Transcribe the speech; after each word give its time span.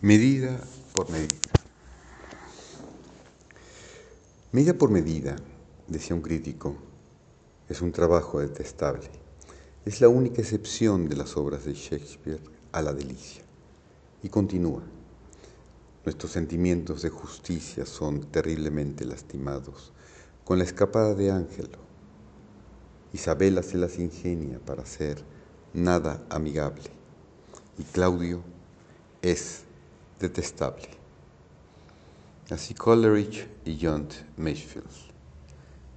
Medida 0.00 0.60
por 0.94 1.10
medida. 1.10 1.34
Medida 4.52 4.74
por 4.74 4.92
medida, 4.92 5.34
decía 5.88 6.14
un 6.14 6.22
crítico, 6.22 6.76
es 7.68 7.82
un 7.82 7.90
trabajo 7.90 8.38
detestable. 8.38 9.10
Es 9.84 10.00
la 10.00 10.08
única 10.08 10.40
excepción 10.40 11.08
de 11.08 11.16
las 11.16 11.36
obras 11.36 11.64
de 11.64 11.74
Shakespeare 11.74 12.38
a 12.70 12.80
la 12.80 12.92
delicia. 12.92 13.42
Y 14.22 14.28
continúa. 14.28 14.84
Nuestros 16.04 16.30
sentimientos 16.30 17.02
de 17.02 17.10
justicia 17.10 17.84
son 17.84 18.20
terriblemente 18.30 19.04
lastimados 19.04 19.92
con 20.44 20.58
la 20.58 20.64
escapada 20.64 21.16
de 21.16 21.32
Ángelo. 21.32 21.78
Isabela 23.12 23.64
se 23.64 23.78
las 23.78 23.98
ingenia 23.98 24.60
para 24.60 24.86
ser 24.86 25.24
nada 25.74 26.24
amigable. 26.30 26.88
Y 27.78 27.82
Claudio 27.82 28.44
es 29.22 29.64
detestable. 30.18 30.88
Así 32.50 32.74
Coleridge 32.74 33.46
y 33.64 33.78
John 33.80 34.08
Masefield. 34.36 34.88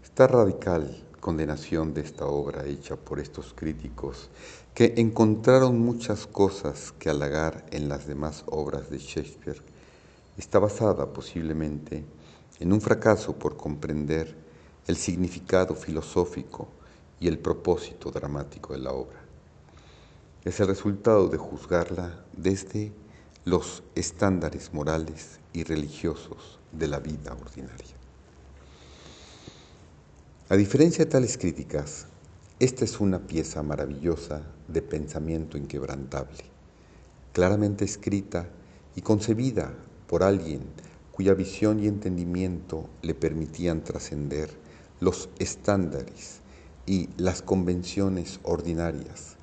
Esta 0.03 0.27
radical 0.27 1.03
condenación 1.21 1.93
de 1.93 2.01
esta 2.01 2.25
obra 2.25 2.65
hecha 2.65 2.95
por 2.95 3.19
estos 3.19 3.53
críticos 3.53 4.29
que 4.73 4.95
encontraron 4.97 5.79
muchas 5.79 6.25
cosas 6.27 6.91
que 6.97 7.09
halagar 7.09 7.65
en 7.71 7.87
las 7.87 8.07
demás 8.07 8.43
obras 8.47 8.89
de 8.89 8.97
Shakespeare 8.97 9.61
está 10.37 10.59
basada 10.59 11.13
posiblemente 11.13 12.03
en 12.59 12.73
un 12.73 12.81
fracaso 12.81 13.37
por 13.37 13.55
comprender 13.55 14.35
el 14.87 14.97
significado 14.97 15.75
filosófico 15.75 16.67
y 17.19 17.27
el 17.27 17.37
propósito 17.37 18.09
dramático 18.11 18.73
de 18.73 18.79
la 18.79 18.91
obra. 18.91 19.21
Es 20.43 20.59
el 20.59 20.67
resultado 20.67 21.27
de 21.27 21.37
juzgarla 21.37 22.25
desde 22.35 22.91
los 23.43 23.81
estándares 23.95 24.71
morales 24.71 25.39
y 25.51 25.63
religiosos 25.63 26.59
de 26.71 26.87
la 26.87 26.99
vida 26.99 27.33
ordinaria. 27.33 27.95
A 30.49 30.55
diferencia 30.55 31.05
de 31.05 31.11
tales 31.11 31.39
críticas, 31.39 32.05
esta 32.59 32.85
es 32.85 32.99
una 32.99 33.25
pieza 33.25 33.63
maravillosa 33.63 34.43
de 34.67 34.83
pensamiento 34.83 35.57
inquebrantable, 35.57 36.43
claramente 37.33 37.83
escrita 37.83 38.47
y 38.95 39.01
concebida 39.01 39.73
por 40.07 40.21
alguien 40.21 40.61
cuya 41.11 41.33
visión 41.33 41.79
y 41.79 41.87
entendimiento 41.87 42.89
le 43.01 43.15
permitían 43.15 43.83
trascender 43.83 44.51
los 44.99 45.29
estándares 45.39 46.41
y 46.85 47.09
las 47.17 47.41
convenciones 47.41 48.39
ordinarias 48.43 49.37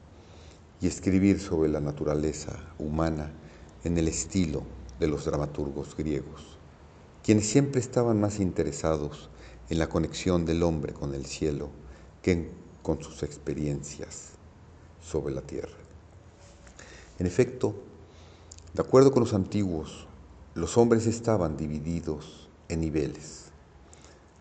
y 0.80 0.86
escribir 0.86 1.40
sobre 1.40 1.68
la 1.68 1.80
naturaleza 1.80 2.52
humana 2.78 3.32
en 3.84 3.98
el 3.98 4.08
estilo 4.08 4.62
de 4.98 5.06
los 5.06 5.24
dramaturgos 5.24 5.96
griegos, 5.96 6.58
quienes 7.22 7.48
siempre 7.48 7.80
estaban 7.80 8.20
más 8.20 8.40
interesados 8.40 9.28
en 9.70 9.78
la 9.78 9.88
conexión 9.88 10.44
del 10.44 10.62
hombre 10.62 10.92
con 10.92 11.14
el 11.14 11.26
cielo 11.26 11.70
que 12.22 12.50
con 12.82 13.02
sus 13.02 13.22
experiencias 13.22 14.30
sobre 15.00 15.34
la 15.34 15.42
tierra. 15.42 15.76
En 17.18 17.26
efecto, 17.26 17.74
de 18.74 18.82
acuerdo 18.82 19.12
con 19.12 19.22
los 19.24 19.34
antiguos, 19.34 20.06
los 20.54 20.76
hombres 20.76 21.06
estaban 21.06 21.56
divididos 21.56 22.48
en 22.68 22.80
niveles. 22.80 23.46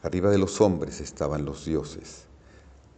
Arriba 0.04 0.30
de 0.30 0.38
los 0.38 0.62
hombres 0.62 1.02
estaban 1.02 1.46
los 1.46 1.66
dioses, 1.66 2.26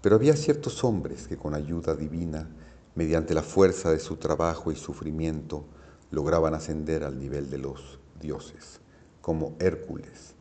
pero 0.02 0.16
había 0.16 0.36
ciertos 0.36 0.84
hombres 0.84 1.28
que 1.28 1.38
con 1.38 1.54
ayuda 1.54 1.96
divina, 1.96 2.50
mediante 2.96 3.34
la 3.34 3.44
fuerza 3.44 3.92
de 3.92 4.00
su 4.00 4.18
trabajo 4.18 4.72
y 4.72 4.76
sufrimiento, 4.76 5.66
lograban 6.12 6.54
ascender 6.54 7.04
al 7.04 7.20
nivel 7.20 7.50
de 7.50 7.58
los 7.58 8.00
dioses, 8.20 8.80
como 9.22 9.56
Hércules 9.60 10.34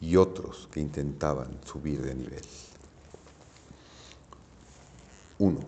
y 0.00 0.16
otros 0.16 0.68
que 0.70 0.80
intentaban 0.80 1.58
subir 1.64 2.02
de 2.02 2.14
nivel. 2.14 2.42
1. 5.38 5.58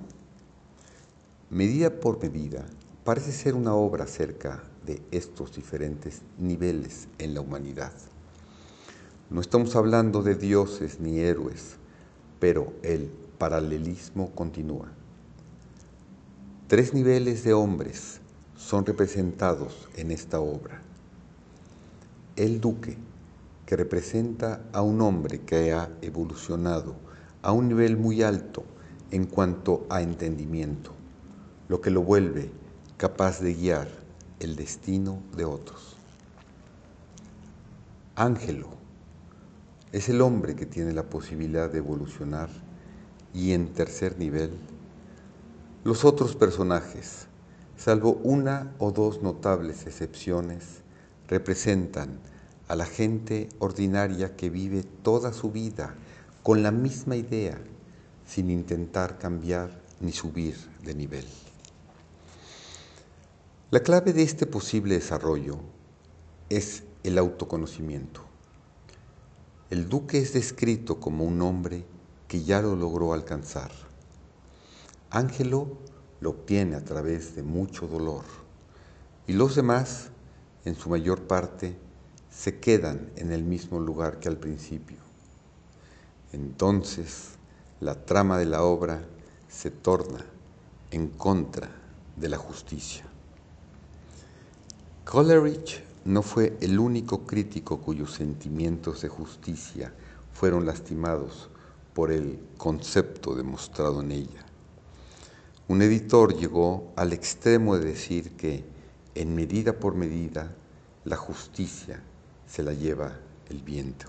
Medida 1.50 1.90
por 1.90 2.22
medida 2.22 2.64
parece 3.04 3.32
ser 3.32 3.54
una 3.54 3.74
obra 3.74 4.04
acerca 4.04 4.62
de 4.86 5.02
estos 5.10 5.54
diferentes 5.54 6.22
niveles 6.38 7.08
en 7.18 7.34
la 7.34 7.40
humanidad. 7.40 7.92
No 9.30 9.40
estamos 9.40 9.76
hablando 9.76 10.22
de 10.22 10.34
dioses 10.34 11.00
ni 11.00 11.20
héroes, 11.20 11.76
pero 12.40 12.72
el 12.82 13.10
paralelismo 13.38 14.30
continúa. 14.32 14.88
Tres 16.66 16.94
niveles 16.94 17.44
de 17.44 17.52
hombres 17.52 18.19
son 18.60 18.84
representados 18.84 19.88
en 19.96 20.10
esta 20.10 20.38
obra. 20.38 20.82
El 22.36 22.60
duque, 22.60 22.98
que 23.64 23.74
representa 23.74 24.62
a 24.72 24.82
un 24.82 25.00
hombre 25.00 25.40
que 25.40 25.72
ha 25.72 25.90
evolucionado 26.02 26.94
a 27.42 27.52
un 27.52 27.68
nivel 27.68 27.96
muy 27.96 28.22
alto 28.22 28.64
en 29.10 29.24
cuanto 29.24 29.86
a 29.88 30.02
entendimiento, 30.02 30.92
lo 31.68 31.80
que 31.80 31.90
lo 31.90 32.02
vuelve 32.02 32.50
capaz 32.96 33.40
de 33.40 33.54
guiar 33.54 33.88
el 34.40 34.56
destino 34.56 35.22
de 35.36 35.46
otros. 35.46 35.96
Ángelo 38.14 38.68
es 39.92 40.08
el 40.10 40.20
hombre 40.20 40.54
que 40.54 40.66
tiene 40.66 40.92
la 40.92 41.04
posibilidad 41.04 41.70
de 41.70 41.78
evolucionar 41.78 42.50
y 43.32 43.52
en 43.52 43.72
tercer 43.72 44.18
nivel, 44.18 44.52
los 45.82 46.04
otros 46.04 46.36
personajes, 46.36 47.26
salvo 47.80 48.20
una 48.24 48.74
o 48.78 48.92
dos 48.92 49.22
notables 49.22 49.86
excepciones, 49.86 50.82
representan 51.28 52.18
a 52.68 52.76
la 52.76 52.84
gente 52.84 53.48
ordinaria 53.58 54.36
que 54.36 54.50
vive 54.50 54.82
toda 54.82 55.32
su 55.32 55.50
vida 55.50 55.94
con 56.42 56.62
la 56.62 56.72
misma 56.72 57.16
idea, 57.16 57.58
sin 58.26 58.50
intentar 58.50 59.18
cambiar 59.18 59.80
ni 59.98 60.12
subir 60.12 60.56
de 60.84 60.94
nivel. 60.94 61.24
La 63.70 63.80
clave 63.80 64.12
de 64.12 64.24
este 64.24 64.44
posible 64.44 64.96
desarrollo 64.96 65.58
es 66.50 66.82
el 67.02 67.16
autoconocimiento. 67.16 68.20
El 69.70 69.88
duque 69.88 70.18
es 70.18 70.34
descrito 70.34 71.00
como 71.00 71.24
un 71.24 71.40
hombre 71.40 71.86
que 72.28 72.42
ya 72.42 72.60
lo 72.60 72.76
logró 72.76 73.14
alcanzar. 73.14 73.70
Ángelo 75.08 75.78
lo 76.20 76.30
obtiene 76.30 76.76
a 76.76 76.84
través 76.84 77.34
de 77.36 77.42
mucho 77.42 77.86
dolor 77.86 78.24
y 79.26 79.32
los 79.32 79.54
demás, 79.54 80.08
en 80.64 80.74
su 80.74 80.88
mayor 80.90 81.22
parte, 81.22 81.76
se 82.30 82.58
quedan 82.58 83.10
en 83.14 83.30
el 83.30 83.44
mismo 83.44 83.78
lugar 83.78 84.18
que 84.18 84.28
al 84.28 84.36
principio. 84.36 84.96
Entonces, 86.32 87.30
la 87.78 87.94
trama 87.94 88.38
de 88.38 88.46
la 88.46 88.62
obra 88.62 89.04
se 89.48 89.70
torna 89.70 90.24
en 90.90 91.08
contra 91.10 91.70
de 92.16 92.28
la 92.28 92.38
justicia. 92.38 93.04
Coleridge 95.04 95.82
no 96.04 96.22
fue 96.22 96.56
el 96.60 96.80
único 96.80 97.24
crítico 97.26 97.78
cuyos 97.78 98.14
sentimientos 98.14 99.02
de 99.02 99.08
justicia 99.08 99.92
fueron 100.32 100.66
lastimados 100.66 101.50
por 101.94 102.10
el 102.10 102.38
concepto 102.56 103.34
demostrado 103.34 104.00
en 104.00 104.12
ella. 104.12 104.44
Un 105.70 105.82
editor 105.82 106.34
llegó 106.34 106.92
al 106.96 107.12
extremo 107.12 107.78
de 107.78 107.84
decir 107.84 108.32
que, 108.32 108.64
en 109.14 109.36
medida 109.36 109.72
por 109.72 109.94
medida, 109.94 110.52
la 111.04 111.14
justicia 111.14 112.02
se 112.44 112.64
la 112.64 112.72
lleva 112.72 113.20
el 113.48 113.62
viento. 113.62 114.06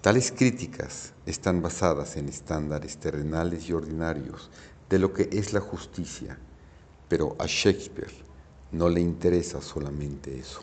Tales 0.00 0.32
críticas 0.32 1.12
están 1.26 1.62
basadas 1.62 2.16
en 2.16 2.28
estándares 2.28 2.96
terrenales 2.96 3.68
y 3.68 3.72
ordinarios 3.72 4.50
de 4.90 4.98
lo 4.98 5.12
que 5.12 5.28
es 5.30 5.52
la 5.52 5.60
justicia, 5.60 6.36
pero 7.06 7.36
a 7.38 7.46
Shakespeare 7.46 8.12
no 8.72 8.88
le 8.88 9.00
interesa 9.00 9.62
solamente 9.62 10.36
eso. 10.36 10.60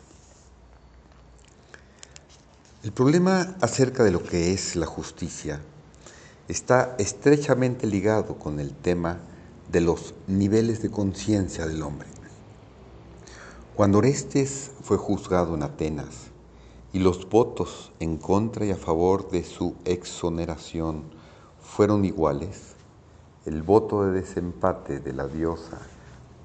El 2.84 2.92
problema 2.92 3.56
acerca 3.62 4.04
de 4.04 4.12
lo 4.12 4.22
que 4.22 4.52
es 4.52 4.76
la 4.76 4.88
justicia 4.88 5.62
está 6.50 6.98
estrechamente 7.00 7.88
ligado 7.88 8.38
con 8.38 8.60
el 8.60 8.76
tema 8.76 9.22
de 9.71 9.81
los 9.81 10.13
niveles 10.27 10.81
de 10.81 10.92
conciencia 10.92 11.65
del 11.65 11.81
hombre. 11.81 12.07
Cuando 13.75 13.98
Orestes 13.98 14.71
fue 14.83 14.98
juzgado 14.98 15.56
en 15.56 15.63
Atenas 15.63 16.27
y 16.92 17.00
los 17.00 17.27
votos 17.27 17.92
en 18.00 18.18
contra 18.18 18.65
y 18.65 18.71
a 18.71 18.75
favor 18.75 19.31
de 19.31 19.44
su 19.44 19.75
exoneración 19.83 21.06
fueron 21.60 22.06
iguales, 22.06 22.75
el 23.45 23.63
voto 23.63 24.06
de 24.06 24.12
desempate 24.12 25.00
de 25.00 25.12
la 25.12 25.27
diosa 25.27 25.80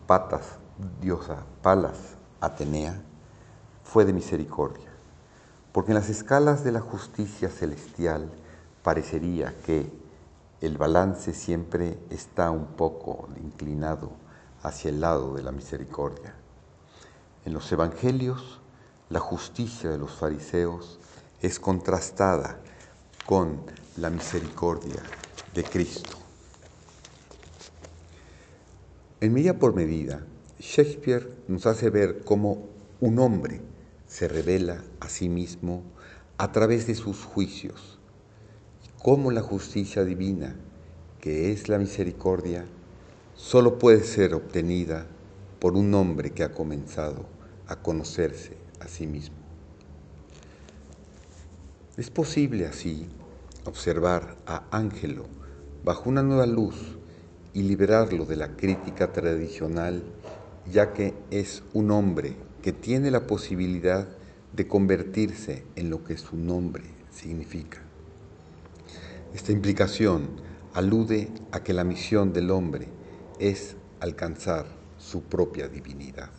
Patas, 0.07 0.59
diosa 1.03 1.45
Palas 1.61 2.17
Atenea, 2.41 3.03
fue 3.85 4.07
de 4.07 4.15
misericordia, 4.15 4.89
porque 5.73 5.93
en 5.93 5.97
las 5.97 6.09
escalas 6.09 6.65
de 6.65 6.73
la 6.73 6.81
justicia 6.81 7.51
celestial 7.51 8.31
parecería 8.83 9.55
que 9.67 9.93
el 10.61 10.77
balance 10.77 11.35
siempre 11.35 11.99
está 12.11 12.51
un 12.51 12.67
poco 12.67 13.29
inclinado 13.43 14.11
hacia 14.63 14.91
el 14.91 15.01
lado 15.01 15.35
de 15.35 15.43
la 15.43 15.53
misericordia. 15.53 16.35
En 17.45 17.55
los 17.55 17.71
evangelios, 17.71 18.61
la 19.09 19.21
justicia 19.21 19.89
de 19.89 19.99
los 19.99 20.13
fariseos 20.13 20.99
es 21.41 21.61
contrastada 21.61 22.59
con 23.25 23.63
la 23.97 24.11
misericordia 24.11 25.03
de 25.55 25.63
Cristo. 25.63 26.17
En 29.21 29.33
medida 29.33 29.55
por 29.55 29.75
medida, 29.75 30.25
Shakespeare 30.59 31.29
nos 31.47 31.67
hace 31.67 31.91
ver 31.91 32.25
cómo 32.25 32.67
un 33.01 33.19
hombre 33.19 33.61
se 34.07 34.27
revela 34.27 34.83
a 35.01 35.09
sí 35.09 35.29
mismo 35.29 35.83
a 36.37 36.53
través 36.53 36.87
de 36.87 36.95
sus 36.95 37.25
juicios, 37.25 37.98
cómo 39.03 39.31
la 39.31 39.43
justicia 39.43 40.05
divina, 40.05 40.57
que 41.21 41.53
es 41.53 41.69
la 41.69 41.79
misericordia, 41.79 42.67
solo 43.35 43.79
puede 43.79 44.03
ser 44.03 44.35
obtenida 44.35 45.07
por 45.61 45.75
un 45.75 45.95
hombre 45.95 46.31
que 46.31 46.43
ha 46.43 46.53
comenzado 46.53 47.27
a 47.69 47.77
conocerse 47.77 48.57
a 48.81 48.89
sí 48.89 49.07
mismo. 49.07 49.37
Es 51.97 52.11
posible 52.11 52.67
así 52.67 53.09
observar 53.65 54.37
a 54.47 54.65
Ángelo 54.71 55.27
bajo 55.85 56.09
una 56.09 56.23
nueva 56.23 56.47
luz 56.47 56.99
y 57.55 57.63
liberarlo 57.63 58.25
de 58.25 58.37
la 58.37 58.57
crítica 58.57 59.13
tradicional, 59.13 60.03
ya 60.71 60.93
que 60.93 61.15
es 61.31 61.63
un 61.73 61.91
hombre 61.91 62.37
que 62.63 62.73
tiene 62.73 63.11
la 63.11 63.27
posibilidad 63.27 64.09
de 64.53 64.67
convertirse 64.67 65.65
en 65.77 65.91
lo 65.91 66.05
que 66.05 66.17
su 66.17 66.37
nombre 66.37 66.85
significa. 67.11 67.88
Esta 69.35 69.53
implicación 69.53 70.29
alude 70.75 71.31
a 71.53 71.63
que 71.63 71.73
la 71.73 71.85
misión 71.85 72.33
del 72.33 72.51
hombre 72.51 72.89
es 73.39 73.77
alcanzar 74.01 74.67
su 74.99 75.23
propia 75.23 75.69
divinidad. 75.69 76.31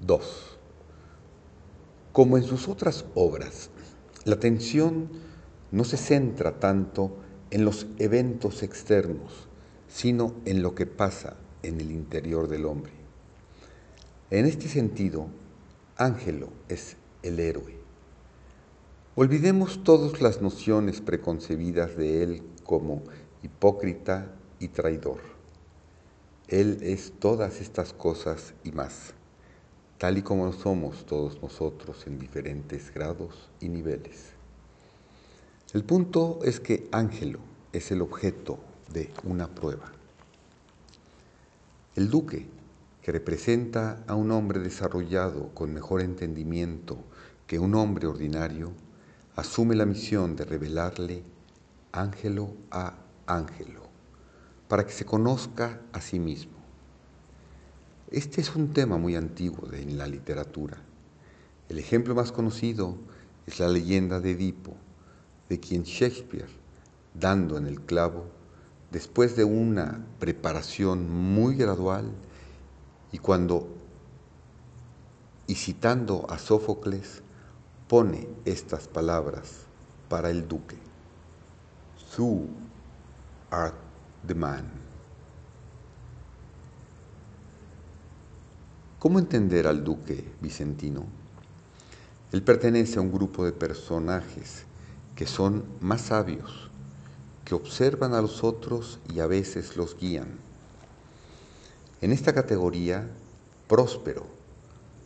2. 0.00 0.58
Como 2.12 2.36
en 2.36 2.44
sus 2.44 2.68
otras 2.68 3.04
obras, 3.14 3.70
la 4.24 4.34
atención 4.34 5.08
no 5.70 5.84
se 5.84 5.96
centra 5.96 6.58
tanto 6.58 7.16
en 7.50 7.64
los 7.64 7.86
eventos 7.98 8.62
externos, 8.62 9.48
sino 9.88 10.34
en 10.44 10.62
lo 10.62 10.74
que 10.74 10.86
pasa 10.86 11.36
en 11.62 11.80
el 11.80 11.92
interior 11.92 12.48
del 12.48 12.66
hombre. 12.66 12.92
En 14.30 14.46
este 14.46 14.68
sentido, 14.68 15.28
Ángelo 15.96 16.48
es 16.68 16.96
el 17.22 17.40
héroe. 17.40 17.77
Olvidemos 19.20 19.82
todas 19.82 20.22
las 20.22 20.42
nociones 20.42 21.00
preconcebidas 21.00 21.96
de 21.96 22.22
él 22.22 22.42
como 22.62 23.02
hipócrita 23.42 24.30
y 24.60 24.68
traidor. 24.68 25.18
Él 26.46 26.78
es 26.82 27.12
todas 27.18 27.60
estas 27.60 27.92
cosas 27.92 28.54
y 28.62 28.70
más, 28.70 29.14
tal 29.98 30.18
y 30.18 30.22
como 30.22 30.52
somos 30.52 31.04
todos 31.04 31.42
nosotros 31.42 32.06
en 32.06 32.20
diferentes 32.20 32.94
grados 32.94 33.50
y 33.58 33.68
niveles. 33.68 34.26
El 35.72 35.82
punto 35.82 36.38
es 36.44 36.60
que 36.60 36.86
Ángelo 36.92 37.40
es 37.72 37.90
el 37.90 38.02
objeto 38.02 38.60
de 38.92 39.10
una 39.24 39.48
prueba. 39.48 39.90
El 41.96 42.08
duque, 42.08 42.46
que 43.02 43.10
representa 43.10 44.04
a 44.06 44.14
un 44.14 44.30
hombre 44.30 44.60
desarrollado 44.60 45.48
con 45.54 45.74
mejor 45.74 46.02
entendimiento 46.02 46.98
que 47.48 47.58
un 47.58 47.74
hombre 47.74 48.06
ordinario, 48.06 48.74
asume 49.38 49.76
la 49.76 49.86
misión 49.86 50.34
de 50.34 50.44
revelarle 50.44 51.22
Ángelo 51.92 52.56
a 52.72 52.94
Ángelo, 53.28 53.82
para 54.66 54.84
que 54.84 54.90
se 54.90 55.04
conozca 55.04 55.80
a 55.92 56.00
sí 56.00 56.18
mismo. 56.18 56.58
Este 58.10 58.40
es 58.40 58.56
un 58.56 58.72
tema 58.72 58.96
muy 58.96 59.14
antiguo 59.14 59.72
en 59.72 59.96
la 59.96 60.08
literatura. 60.08 60.78
El 61.68 61.78
ejemplo 61.78 62.16
más 62.16 62.32
conocido 62.32 62.96
es 63.46 63.60
la 63.60 63.68
leyenda 63.68 64.18
de 64.18 64.32
Edipo, 64.32 64.74
de 65.48 65.60
quien 65.60 65.84
Shakespeare, 65.84 66.50
dando 67.14 67.58
en 67.58 67.68
el 67.68 67.80
clavo, 67.80 68.24
después 68.90 69.36
de 69.36 69.44
una 69.44 70.04
preparación 70.18 71.08
muy 71.08 71.54
gradual 71.54 72.10
y 73.12 73.18
cuando, 73.18 73.68
y 75.46 75.54
citando 75.54 76.26
a 76.28 76.38
Sófocles, 76.38 77.22
pone 77.88 78.28
estas 78.44 78.86
palabras 78.86 79.62
para 80.08 80.30
el 80.30 80.46
duque. 80.46 80.76
Thou 82.16 82.46
art 83.50 83.76
the 84.26 84.34
man. 84.34 84.70
¿Cómo 88.98 89.18
entender 89.18 89.66
al 89.66 89.84
duque 89.84 90.32
Vicentino? 90.40 91.06
Él 92.32 92.42
pertenece 92.42 92.98
a 92.98 93.02
un 93.02 93.10
grupo 93.10 93.44
de 93.44 93.52
personajes 93.52 94.64
que 95.16 95.26
son 95.26 95.64
más 95.80 96.02
sabios, 96.02 96.70
que 97.44 97.54
observan 97.54 98.12
a 98.12 98.20
los 98.20 98.44
otros 98.44 98.98
y 99.08 99.20
a 99.20 99.26
veces 99.26 99.76
los 99.76 99.96
guían. 99.96 100.28
En 102.02 102.12
esta 102.12 102.34
categoría, 102.34 103.08
Próspero 103.66 104.26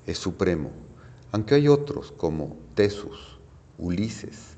es 0.06 0.18
supremo, 0.18 0.70
aunque 1.32 1.54
hay 1.54 1.66
otros 1.66 2.12
como 2.12 2.56
Tesus, 2.74 3.38
Ulises, 3.78 4.56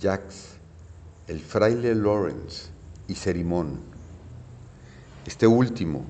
Jax, 0.00 0.54
el 1.28 1.38
fraile 1.38 1.94
Lawrence 1.94 2.70
y 3.08 3.14
Cerimón. 3.14 3.78
Este 5.26 5.46
último, 5.46 6.04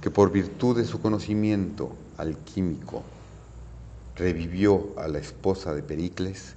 que 0.00 0.10
por 0.10 0.32
virtud 0.32 0.78
de 0.78 0.86
su 0.86 1.00
conocimiento 1.00 1.94
alquímico 2.16 3.02
revivió 4.16 4.98
a 4.98 5.06
la 5.08 5.18
esposa 5.18 5.74
de 5.74 5.82
Pericles, 5.82 6.54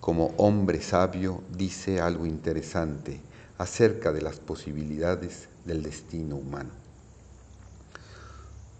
como 0.00 0.28
hombre 0.38 0.80
sabio, 0.80 1.42
dice 1.54 2.00
algo 2.00 2.24
interesante 2.24 3.20
acerca 3.58 4.10
de 4.10 4.22
las 4.22 4.40
posibilidades 4.40 5.48
del 5.66 5.82
destino 5.82 6.36
humano. 6.36 6.70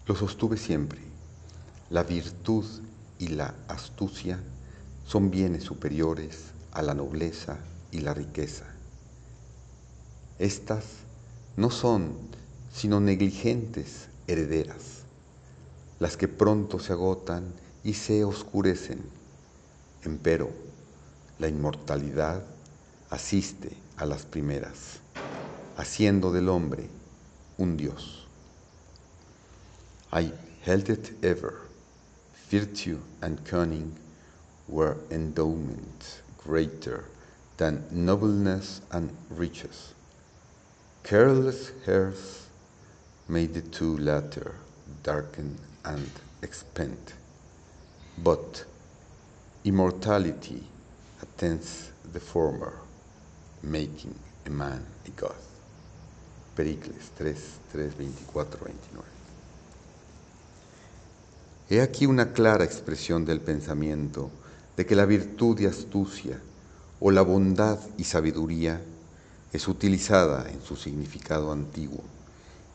Lo 0.07 0.15
sostuve 0.15 0.57
siempre. 0.57 0.99
La 1.91 2.03
virtud 2.03 2.65
y 3.19 3.27
la 3.27 3.53
astucia 3.67 4.39
son 5.05 5.29
bienes 5.29 5.63
superiores 5.63 6.45
a 6.71 6.81
la 6.81 6.95
nobleza 6.95 7.59
y 7.91 7.99
la 7.99 8.13
riqueza. 8.13 8.65
Estas 10.39 10.85
no 11.57 11.69
son 11.69 12.15
sino 12.73 12.99
negligentes 12.99 14.07
herederas, 14.27 15.03
las 15.99 16.15
que 16.15 16.27
pronto 16.27 16.79
se 16.79 16.93
agotan 16.93 17.53
y 17.83 17.93
se 17.93 18.23
oscurecen. 18.23 19.01
Empero, 20.03 20.51
la 21.39 21.47
inmortalidad 21.47 22.43
asiste 23.09 23.75
a 23.97 24.05
las 24.05 24.23
primeras, 24.23 24.99
haciendo 25.75 26.31
del 26.31 26.47
hombre 26.47 26.89
un 27.57 27.75
Dios. 27.75 28.27
I 30.13 30.31
held 30.65 30.89
it 30.89 31.23
ever, 31.23 31.68
virtue 32.49 32.99
and 33.21 33.43
cunning 33.45 33.95
were 34.67 34.97
endowments 35.11 36.21
greater 36.37 37.05
than 37.57 37.83
nobleness 37.91 38.81
and 38.91 39.15
riches. 39.29 39.93
Careless 41.03 41.71
hairs 41.85 42.47
made 43.27 43.53
the 43.53 43.61
two 43.61 43.97
latter 43.97 44.55
darken 45.03 45.57
and 45.85 46.09
expand, 46.41 47.13
but 48.17 48.65
immortality 49.63 50.63
attends 51.21 51.91
the 52.13 52.19
former, 52.19 52.79
making 53.61 54.15
a 54.45 54.49
man 54.49 54.85
a 55.05 55.09
god. 55.11 55.35
Pericles 56.55 57.11
3, 57.15 57.33
3, 57.33 57.89
24, 57.91 58.45
29. 58.45 59.18
He 61.71 61.81
aquí 61.81 62.07
una 62.07 62.33
clara 62.33 62.65
expresión 62.65 63.25
del 63.25 63.41
pensamiento 63.41 64.31
de 64.75 64.87
que 64.87 64.95
la 64.95 65.05
virtud 65.05 65.59
y 65.59 65.67
astucia 65.67 66.39
o 66.99 67.11
la 67.11 67.21
bondad 67.21 67.77
y 67.95 68.05
sabiduría 68.05 68.81
es 69.53 69.67
utilizada 69.67 70.49
en 70.49 70.63
su 70.63 70.75
significado 70.75 71.51
antiguo 71.51 72.01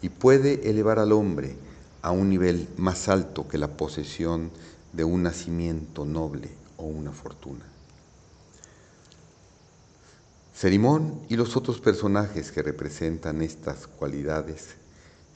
y 0.00 0.10
puede 0.10 0.70
elevar 0.70 1.00
al 1.00 1.10
hombre 1.10 1.56
a 2.02 2.12
un 2.12 2.28
nivel 2.28 2.68
más 2.76 3.08
alto 3.08 3.48
que 3.48 3.58
la 3.58 3.68
posesión 3.68 4.52
de 4.92 5.02
un 5.02 5.24
nacimiento 5.24 6.04
noble 6.04 6.50
o 6.76 6.84
una 6.84 7.10
fortuna. 7.10 7.64
Cerimón 10.54 11.20
y 11.28 11.34
los 11.34 11.56
otros 11.56 11.80
personajes 11.80 12.52
que 12.52 12.62
representan 12.62 13.42
estas 13.42 13.88
cualidades 13.88 14.76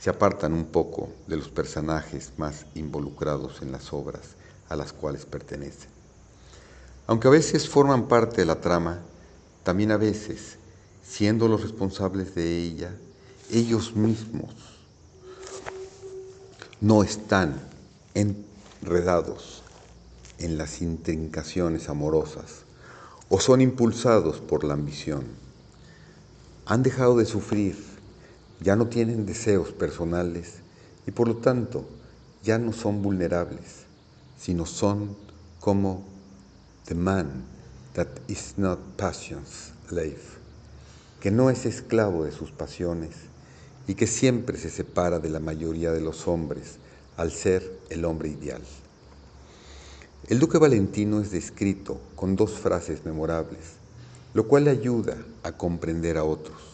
se 0.01 0.11
apartan 0.11 0.53
un 0.53 0.67
poco 0.67 1.11
de 1.27 1.37
los 1.37 1.49
personajes 1.49 2.33
más 2.37 2.67
involucrados 2.75 3.63
en 3.63 3.73
las 3.73 3.93
obras 3.93 4.37
a 4.69 4.77
las 4.77 4.93
cuales 4.93 5.27
pertenecen. 5.27 5.91
Aunque 7.07 7.29
a 7.29 7.33
veces 7.33 7.69
forman 7.69 8.07
parte 8.07 8.43
de 8.43 8.47
la 8.47 8.61
trama, 8.61 9.01
también 9.65 9.91
a 9.91 9.97
veces, 9.97 10.57
siendo 11.03 11.49
los 11.49 11.63
responsables 11.63 12.35
de 12.35 12.63
ella, 12.63 12.95
ellos 13.51 13.97
mismos 13.97 14.55
no 16.81 17.03
están 17.03 17.61
enredados 18.15 19.63
en 20.39 20.59
las 20.59 20.81
intrincaciones 20.81 21.89
amorosas 21.89 22.63
o 23.29 23.41
son 23.41 23.61
impulsados 23.61 24.41
por 24.41 24.65
la 24.65 24.75
ambición. 24.75 25.25
Han 26.67 26.83
dejado 26.83 27.17
de 27.17 27.25
sufrir, 27.25 27.77
ya 28.61 28.77
no 28.77 28.89
tienen 28.89 29.27
deseos 29.27 29.73
personales 29.73 30.55
y 31.07 31.11
por 31.11 31.29
lo 31.29 31.37
tanto 31.37 31.85
ya 32.43 32.59
no 32.59 32.73
son 32.73 33.03
vulnerables, 33.03 33.85
sino 34.39 34.67
son 34.67 35.17
como 35.61 36.05
the 36.87 36.95
man 36.95 37.45
that 37.95 38.09
is 38.29 38.55
not 38.57 38.79
passion's 38.97 39.73
slave, 39.89 40.19
que 41.21 41.31
no 41.31 41.51
es 41.51 41.67
esclavo 41.67 42.25
de 42.25 42.33
sus 42.33 42.51
pasiones 42.51 43.11
y 43.87 43.95
que 43.95 44.07
siempre 44.07 44.59
se 44.59 44.71
separa 44.71 45.19
de 45.19 45.31
la 45.31 45.41
mayoría 45.41 45.93
de 45.93 46.01
los 46.01 46.29
hombres 46.29 46.77
al 47.17 47.33
ser 47.33 47.79
el 47.91 48.05
hombre 48.05 48.29
ideal. 48.29 48.63
El 50.29 50.39
duque 50.39 50.59
Valentino 50.59 51.21
es 51.21 51.31
descrito 51.31 52.01
con 52.15 52.37
dos 52.37 52.53
frases 52.53 53.05
memorables, 53.05 53.79
lo 54.35 54.47
cual 54.47 54.65
le 54.65 54.71
ayuda 54.71 55.17
a 55.43 55.53
comprender 55.53 56.19
a 56.19 56.25
otros. 56.25 56.68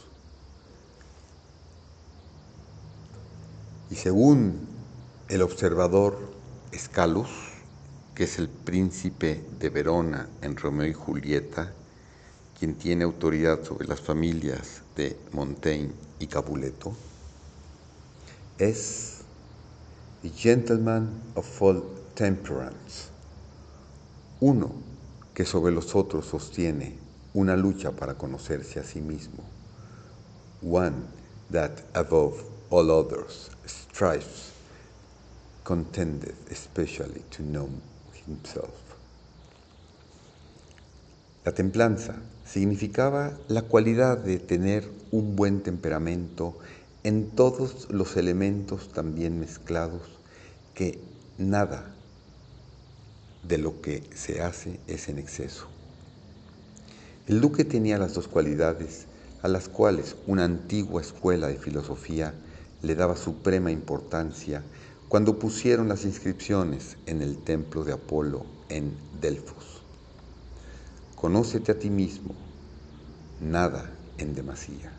Y 3.94 3.96
según 3.96 4.58
el 5.28 5.40
observador 5.40 6.18
Escalus, 6.72 7.28
que 8.16 8.24
es 8.24 8.40
el 8.40 8.48
príncipe 8.48 9.44
de 9.60 9.68
Verona 9.70 10.28
en 10.42 10.56
Romeo 10.56 10.88
y 10.88 10.92
Julieta, 10.92 11.72
quien 12.58 12.74
tiene 12.74 13.04
autoridad 13.04 13.62
sobre 13.62 13.86
las 13.86 14.00
familias 14.00 14.82
de 14.96 15.16
Montaigne 15.30 15.92
y 16.18 16.26
Capuleto, 16.26 16.96
es 18.58 19.18
the 20.22 20.30
gentleman 20.30 21.08
of 21.36 21.62
all 21.62 21.84
temperance, 22.16 23.10
uno 24.40 24.72
que 25.34 25.44
sobre 25.44 25.72
los 25.72 25.94
otros 25.94 26.26
sostiene 26.26 26.98
una 27.32 27.54
lucha 27.56 27.92
para 27.92 28.14
conocerse 28.14 28.80
a 28.80 28.82
sí 28.82 29.00
mismo, 29.00 29.44
one 30.64 30.96
that 31.52 31.70
above 31.94 32.53
all 32.74 32.90
others 32.90 33.50
strives, 33.66 34.52
contended 35.62 36.34
especially 36.50 37.22
to 37.30 37.42
know 37.42 37.68
himself. 38.26 38.74
La 41.44 41.52
templanza 41.52 42.16
significaba 42.44 43.38
la 43.46 43.62
cualidad 43.62 44.18
de 44.18 44.38
tener 44.40 44.90
un 45.12 45.36
buen 45.36 45.62
temperamento 45.62 46.56
en 47.04 47.30
todos 47.30 47.86
los 47.90 48.16
elementos 48.16 48.88
también 48.92 49.38
mezclados, 49.38 50.02
que 50.74 50.98
nada 51.38 51.94
de 53.46 53.58
lo 53.58 53.80
que 53.82 54.02
se 54.16 54.42
hace 54.42 54.80
es 54.88 55.08
en 55.08 55.18
exceso. 55.18 55.68
El 57.28 57.40
duque 57.40 57.64
tenía 57.64 57.98
las 57.98 58.14
dos 58.14 58.26
cualidades 58.26 59.06
a 59.42 59.48
las 59.48 59.68
cuales 59.68 60.16
una 60.26 60.44
antigua 60.44 61.02
escuela 61.02 61.46
de 61.46 61.58
filosofía 61.58 62.34
le 62.84 62.94
daba 62.94 63.16
suprema 63.16 63.70
importancia 63.70 64.62
cuando 65.08 65.38
pusieron 65.38 65.88
las 65.88 66.04
inscripciones 66.04 66.96
en 67.06 67.22
el 67.22 67.38
templo 67.38 67.84
de 67.84 67.92
Apolo 67.92 68.44
en 68.68 68.92
Delfos. 69.20 69.82
Conócete 71.14 71.72
a 71.72 71.78
ti 71.78 71.88
mismo, 71.88 72.34
nada 73.40 73.90
en 74.18 74.34
demasía. 74.34 74.92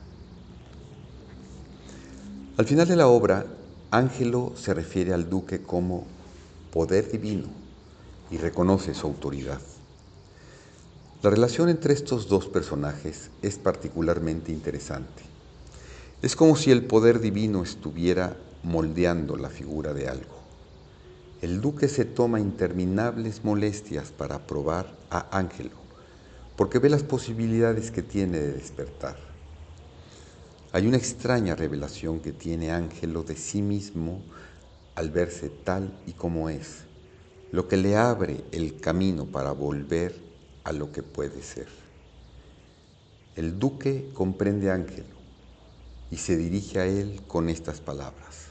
Al 2.57 2.65
final 2.65 2.87
de 2.87 2.95
la 2.95 3.07
obra, 3.07 3.45
Ángelo 3.91 4.53
se 4.55 4.73
refiere 4.73 5.13
al 5.13 5.29
duque 5.29 5.61
como 5.61 6.05
poder 6.71 7.11
divino 7.11 7.47
y 8.31 8.37
reconoce 8.37 8.93
su 8.93 9.07
autoridad. 9.07 9.59
La 11.21 11.29
relación 11.29 11.69
entre 11.69 11.93
estos 11.93 12.27
dos 12.27 12.47
personajes 12.47 13.29
es 13.41 13.57
particularmente 13.57 14.51
interesante. 14.51 15.34
Es 16.25 16.35
como 16.35 16.55
si 16.55 16.71
el 16.71 16.83
poder 16.83 17.19
divino 17.19 17.61
estuviera 17.61 18.35
moldeando 18.63 19.37
la 19.37 19.51
figura 19.51 19.93
de 19.93 20.07
algo. 20.07 20.39
El 21.43 21.61
duque 21.61 21.87
se 21.87 22.03
toma 22.03 22.39
interminables 22.39 23.43
molestias 23.43 24.09
para 24.09 24.47
probar 24.47 24.91
a 25.11 25.37
Ángelo, 25.37 25.75
porque 26.55 26.79
ve 26.79 26.89
las 26.89 27.03
posibilidades 27.03 27.91
que 27.91 28.01
tiene 28.01 28.39
de 28.39 28.53
despertar. 28.53 29.17
Hay 30.71 30.87
una 30.87 30.97
extraña 30.97 31.53
revelación 31.53 32.19
que 32.19 32.31
tiene 32.31 32.71
Ángelo 32.71 33.21
de 33.21 33.35
sí 33.35 33.61
mismo 33.61 34.19
al 34.95 35.11
verse 35.11 35.49
tal 35.49 35.95
y 36.07 36.13
como 36.13 36.49
es, 36.49 36.85
lo 37.51 37.67
que 37.67 37.77
le 37.77 37.97
abre 37.97 38.43
el 38.51 38.79
camino 38.79 39.27
para 39.27 39.51
volver 39.51 40.15
a 40.63 40.73
lo 40.73 40.91
que 40.91 41.03
puede 41.03 41.43
ser. 41.43 41.67
El 43.35 43.59
duque 43.59 44.09
comprende 44.15 44.71
a 44.71 44.73
Ángelo 44.73 45.14
y 46.11 46.17
se 46.17 46.37
dirige 46.37 46.79
a 46.79 46.85
él 46.85 47.21
con 47.27 47.49
estas 47.49 47.79
palabras. 47.79 48.47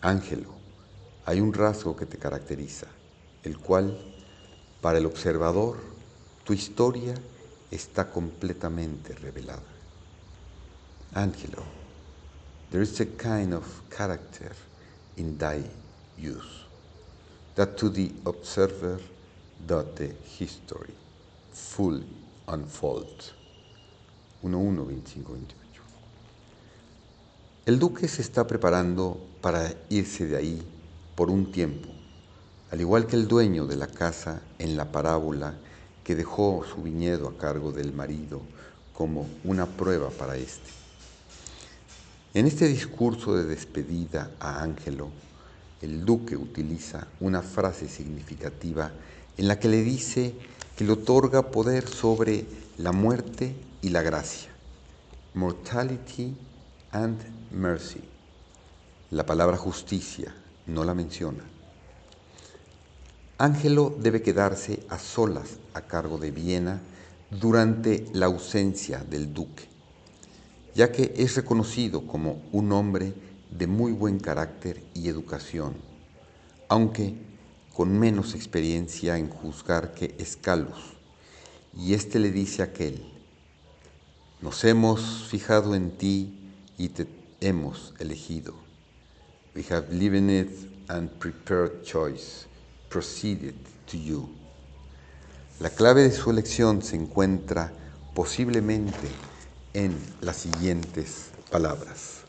Ángelo, 0.00 0.50
hay 1.24 1.40
un 1.40 1.52
rasgo 1.52 1.96
que 1.96 2.06
te 2.06 2.18
caracteriza, 2.18 2.86
el 3.42 3.58
cual, 3.58 3.98
para 4.80 4.98
el 4.98 5.06
observador, 5.06 5.78
tu 6.44 6.52
historia 6.52 7.14
está 7.70 8.10
completamente 8.10 9.14
revelada. 9.14 9.62
Angelo, 11.14 11.64
there 12.70 12.82
is 12.82 13.00
a 13.00 13.06
kind 13.06 13.54
of 13.54 13.64
character 13.90 14.52
in 15.16 15.36
thy 15.38 15.62
use 16.18 16.66
that 17.54 17.76
to 17.76 17.88
the 17.90 18.12
observer 18.26 19.00
doth 19.66 19.96
the 19.96 20.14
history 20.38 20.94
fully 21.52 22.06
unfold. 22.48 23.32
1.1.25.28 24.48 25.36
El 27.66 27.78
duque 27.78 28.08
se 28.08 28.22
está 28.22 28.46
preparando 28.46 29.20
para 29.40 29.74
irse 29.88 30.26
de 30.26 30.36
ahí 30.36 30.62
por 31.14 31.30
un 31.30 31.50
tiempo, 31.52 31.88
al 32.70 32.80
igual 32.80 33.06
que 33.06 33.16
el 33.16 33.28
dueño 33.28 33.66
de 33.66 33.76
la 33.76 33.86
casa 33.86 34.42
en 34.58 34.76
la 34.76 34.92
parábola 34.92 35.54
que 36.04 36.14
dejó 36.14 36.64
su 36.72 36.82
viñedo 36.82 37.28
a 37.28 37.36
cargo 37.36 37.72
del 37.72 37.92
marido 37.92 38.40
como 38.92 39.26
una 39.44 39.66
prueba 39.66 40.10
para 40.10 40.36
éste. 40.36 40.70
En 42.34 42.46
este 42.46 42.68
discurso 42.68 43.34
de 43.34 43.44
despedida 43.44 44.30
a 44.40 44.62
Ángelo, 44.62 45.10
el 45.82 46.04
duque 46.04 46.36
utiliza 46.36 47.06
una 47.20 47.42
frase 47.42 47.88
significativa 47.88 48.92
en 49.36 49.48
la 49.48 49.58
que 49.58 49.68
le 49.68 49.82
dice 49.82 50.34
que 50.76 50.84
le 50.84 50.92
otorga 50.92 51.50
poder 51.50 51.88
sobre 51.88 52.46
la 52.78 52.92
muerte 52.92 53.54
y 53.86 53.90
la 53.90 54.02
gracia. 54.02 54.50
Mortality 55.34 56.34
and 56.90 57.20
mercy. 57.52 58.02
La 59.12 59.24
palabra 59.24 59.56
justicia 59.56 60.34
no 60.66 60.82
la 60.82 60.92
menciona. 60.92 61.44
Ángelo 63.38 63.94
debe 63.96 64.22
quedarse 64.22 64.84
a 64.88 64.98
solas 64.98 65.58
a 65.72 65.82
cargo 65.82 66.18
de 66.18 66.32
Viena 66.32 66.80
durante 67.30 68.06
la 68.12 68.26
ausencia 68.26 69.04
del 69.08 69.32
duque 69.32 69.76
ya 70.74 70.90
que 70.90 71.14
es 71.16 71.36
reconocido 71.36 72.06
como 72.06 72.42
un 72.52 72.72
hombre 72.72 73.14
de 73.50 73.66
muy 73.66 73.92
buen 73.92 74.18
carácter 74.18 74.82
y 74.92 75.08
educación, 75.08 75.74
aunque 76.68 77.14
con 77.72 77.98
menos 77.98 78.34
experiencia 78.34 79.16
en 79.16 79.30
juzgar 79.30 79.94
que 79.94 80.14
Escalus. 80.18 80.96
Y 81.74 81.94
éste 81.94 82.18
le 82.18 82.30
dice 82.30 82.60
a 82.60 82.66
aquel, 82.66 83.15
nos 84.46 84.62
hemos 84.62 85.26
fijado 85.28 85.74
en 85.74 85.90
ti 85.90 86.32
y 86.78 86.90
te 86.90 87.08
hemos 87.40 87.92
elegido. 87.98 88.54
We 89.56 89.64
have 89.70 89.92
lived 89.92 90.30
it 90.30 90.70
and 90.86 91.10
prepared 91.18 91.82
choice, 91.82 92.46
proceeded 92.88 93.56
to 93.90 93.96
you. 93.96 94.28
La 95.58 95.68
clave 95.68 96.04
de 96.04 96.12
su 96.12 96.30
elección 96.30 96.80
se 96.80 96.94
encuentra 96.94 97.72
posiblemente 98.14 99.08
en 99.74 99.98
las 100.20 100.36
siguientes 100.36 101.30
palabras. 101.50 102.20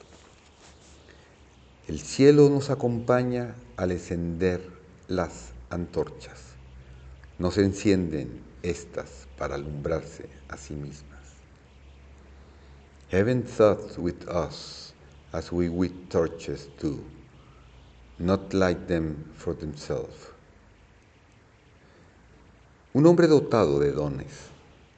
El 1.88 2.02
cielo 2.02 2.50
nos 2.50 2.72
acompaña 2.72 3.54
al 3.76 3.92
encender 3.92 4.68
las 5.08 5.52
antorchas. 5.70 6.40
No 7.38 7.52
se 7.52 7.64
encienden 7.64 8.42
estas 8.64 9.28
para 9.38 9.54
alumbrarse 9.54 10.28
a 10.50 10.58
sí 10.58 10.74
mismas. 10.74 11.17
Heaven 13.10 13.44
thought 13.44 13.98
with 13.98 14.28
us 14.28 14.92
as 15.32 15.50
we 15.50 15.70
with 15.70 16.10
torches 16.10 16.68
do, 16.78 17.02
not 18.20 18.54
light 18.54 18.86
them 18.90 19.32
for 19.34 19.54
themselves. 19.54 20.28
Un 22.94 23.06
hombre 23.06 23.28
dotado 23.28 23.80
de 23.80 23.94
dones, 23.94 24.50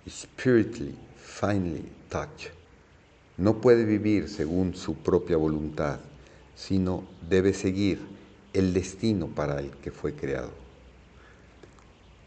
spiritually, 0.07 0.95
finely 1.17 1.85
touch, 2.09 2.49
no 3.37 3.61
puede 3.61 3.85
vivir 3.85 4.27
según 4.27 4.75
su 4.75 4.95
propia 4.95 5.37
voluntad, 5.37 5.99
sino 6.55 7.03
debe 7.29 7.53
seguir 7.53 7.99
el 8.53 8.73
destino 8.73 9.27
para 9.27 9.59
el 9.59 9.69
que 9.83 9.91
fue 9.91 10.15
creado. 10.15 10.49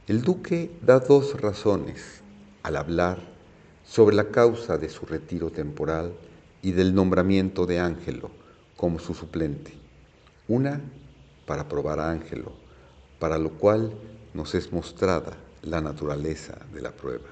El 0.07 0.23
duque 0.23 0.71
da 0.81 1.01
dos 1.01 1.41
razones 1.41 2.23
al 2.63 2.77
hablar 2.77 3.32
sobre 3.93 4.17
la 4.17 4.31
causa 4.31 4.79
de 4.79 4.89
su 4.89 5.05
retiro 5.05 5.51
temporal 5.51 6.15
y 6.63 6.73
del 6.73 6.95
nombramiento 6.95 7.67
de 7.67 7.79
Ángelo 7.79 8.31
como 8.75 8.99
su 8.99 9.13
suplente. 9.13 9.75
Una, 10.49 10.81
para 11.45 11.69
probar 11.69 12.01
a 12.01 12.11
Ángelo, 12.11 12.53
para 13.19 13.37
lo 13.37 13.51
cual 13.51 13.93
nos 14.33 14.55
es 14.55 14.73
mostrada 14.73 15.37
la 15.61 15.83
naturaleza 15.83 16.57
de 16.73 16.81
la 16.81 16.91
prueba. 16.93 17.29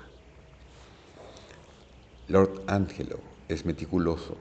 Lord 2.28 2.60
Angelo 2.66 3.20
es 3.48 3.64
meticuloso. 3.64 4.36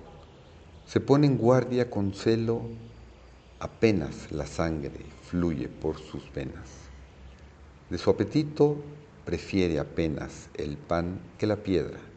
Se 0.88 1.00
pone 1.00 1.26
en 1.26 1.38
guardia 1.38 1.90
con 1.90 2.14
celo 2.14 2.64
apenas 3.62 4.30
la 4.34 4.46
sangre 4.46 5.06
fluye 5.24 5.70
por 5.70 5.98
sus 5.98 6.30
venas. 6.34 6.68
De 7.90 7.98
su 7.98 8.10
apetito 8.10 8.76
prefiere 9.24 9.80
apenas 9.80 10.50
el 10.56 10.76
pan 10.76 11.18
que 11.38 11.48
la 11.48 11.56
piedra. 11.56 12.09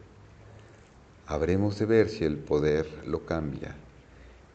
Habremos 1.33 1.79
de 1.79 1.87
ver 1.87 2.09
si 2.09 2.25
el 2.25 2.37
poder 2.37 2.85
lo 3.07 3.25
cambia 3.25 3.73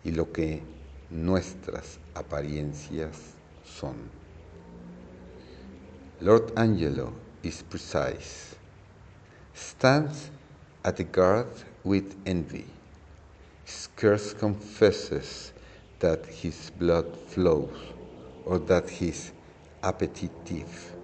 y 0.05 0.13
lo 0.13 0.31
que 0.31 0.63
nuestras 1.11 1.99
apariencias 2.15 3.17
son. 3.65 3.97
Lord 6.21 6.53
Angelo 6.57 7.13
is 7.43 7.65
precise, 7.65 8.55
stands 9.55 10.31
at 10.85 10.95
the 10.95 11.03
guard 11.03 11.49
with 11.83 12.15
envy, 12.25 12.67
scarce 13.65 14.33
confesses 14.33 15.53
that 15.99 16.25
his 16.27 16.71
blood 16.79 17.07
flows 17.27 17.77
or 18.47 18.61
that 18.61 18.89
his 18.89 19.33
appetitive 19.83 20.95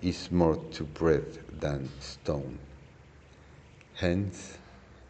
is 0.00 0.30
more 0.32 0.56
to 0.70 0.84
bread 0.84 1.26
than 1.60 1.90
stone. 2.00 2.58
Hence, 3.92 4.56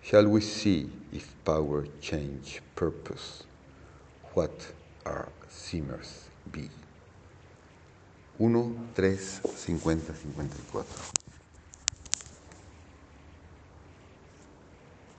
shall 0.03 0.27
we 0.27 0.41
see 0.41 0.89
if 1.13 1.35
power 1.45 1.87
change 2.01 2.61
purpose, 2.75 3.45
what 4.35 4.73
our 5.07 5.29
simmers 5.49 6.29
be. 6.51 6.69
1, 8.39 8.89
3, 8.95 9.17
50, 9.17 9.75
54. 9.77 10.85